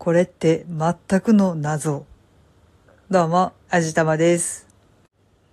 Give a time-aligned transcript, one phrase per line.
[0.00, 2.06] これって全くの謎。
[3.10, 4.66] どうも、あじたまです。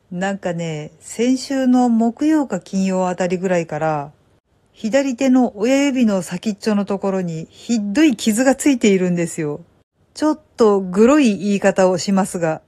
[0.10, 4.14] なんかね、先週の木曜か金曜あたりぐらいから、
[4.72, 9.60] 左手の親指の先っちょのところにひどい傷がついているんですよ。
[10.14, 12.62] ちょっとグロい言い方をしますが、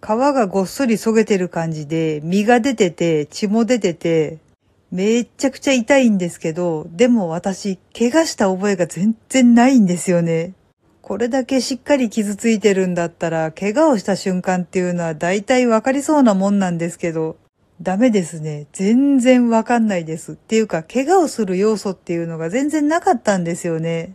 [0.00, 4.38] 皮がごっそりそげてる感じで、身が出てて、血も出てて、
[4.92, 10.52] めっちゃくちゃ痛いんですけど、でも私、怪我した覚えが全然ないんですよね。
[11.02, 17.36] これだけしっかり傷ついてるんだったら、怪我をした瞬間っていうのは大体わかりそうなもんなんですけど、
[17.82, 18.68] ダメですね。
[18.72, 20.32] 全然わかんないです。
[20.32, 24.14] っていうか、怪我をする要素っていうのが全然なかったんですよね。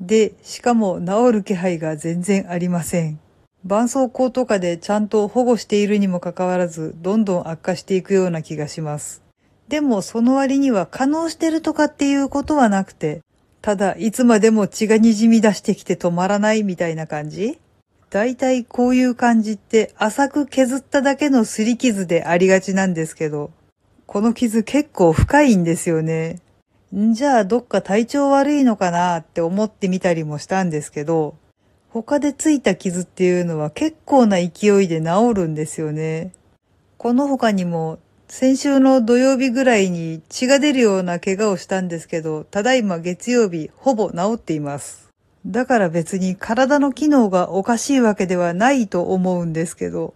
[0.00, 3.18] で、しかも治る気配が全然ありません。
[3.64, 9.22] 絆創膏とかでちゃんと保護しているにもかかわらず、どんどん悪化していくような気がします。
[9.68, 13.22] でもその割には可能してるとかっていうことはなくて、
[13.62, 17.58] ただいつまでも血が滲み出してきて止まらないみたいな感じ？
[18.08, 23.52] だいたいこういう感じって浅く削っただけの擦り傷でありがちなんですけど、
[24.06, 26.40] この傷結構深いんですよね。
[26.96, 31.36] んじゃあどっか体調悪いのかなって思ってみたりもしたんですけど、
[31.90, 36.32] 他でついた傷っていうのは結構な勢いで治るんですよね。
[36.98, 37.98] この他にも
[38.32, 45.10] 先週の土曜日ぐらいに血が出るような怪我をしたんですけど、ただいま月曜日ほぼ治っています。
[45.44, 50.14] だから別に体の機能がおかしいわけではないと思うんですけど、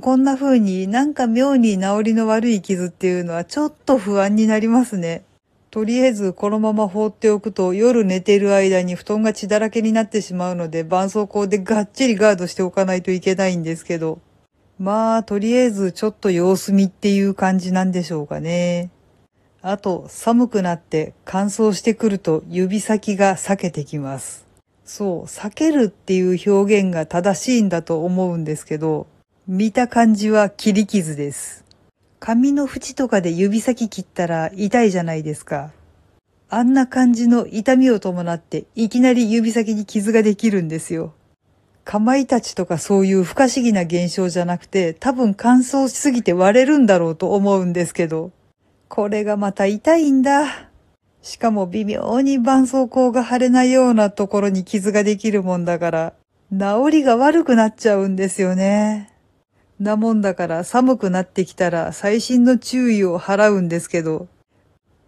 [0.00, 5.22] こんな風になんか妙に治りの悪い傷っていうのはちょっと不安になりますね。
[5.70, 14.18] とりあえずこのまま放っておくと夜寝ている間に布団が血だらけになってしまうので絆創膏でがっちりガードしておかないといけないんですけど。
[14.78, 18.90] まあ、とりあえずちょっと様子見っていう感じなんでしょうかね。
[19.62, 24.46] あと、寒くなって乾燥してくると指先が裂けてきます。
[24.84, 29.06] そう、裂けるっていう表現が正しいんだと思うんですけど、
[29.46, 31.64] 見た感じは切り傷です。
[32.18, 35.70] 紙の縁とかで指先切ったら痛いじゃないですか。
[36.50, 41.14] あんな感じの痛みを伴っていきなり指先に傷ができるんですよ。
[41.84, 48.32] かまいたちとかそういう不可思議な現象じゃなくて、多分乾燥しすぎて割れるんだろうと思うんですけど、
[48.88, 50.70] これがまた痛いんだ。
[51.22, 56.12] しかも微妙に絆創膏が腫れないようなところに傷ができるもんだから、
[56.52, 59.10] 治りが悪くなっちゃうんですよね。
[59.80, 64.28] なもんだから寒くなってきたら最新の注意を払うんですけど、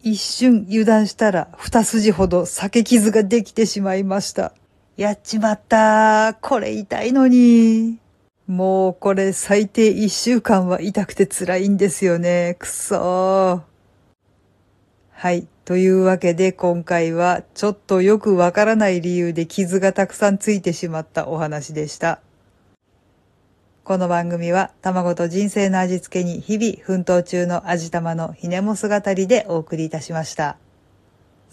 [0.02, 4.52] 一瞬油断したら二筋ほど裂け傷ができてしまいました。
[4.96, 7.98] やっちまったこれ痛いのに。
[8.46, 12.56] もうこれ最低一週間は痛くて辛いんですよね。
[12.58, 13.60] くそー。
[15.10, 15.46] はい。
[15.66, 22.20] というわけで今回はちょっとよくわからない理由で傷がたくさんついてしまったお話でした。
[23.84, 30.56] この番組は卵と人生の味付けに日々奮闘中の味玉のひねも姿でお送りいたしました。